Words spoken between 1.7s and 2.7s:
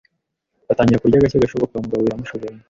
umugabo biramushobera,